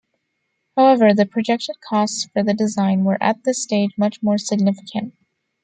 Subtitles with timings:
[0.75, 5.13] However, the projected costs for the design were at this stage much more significant.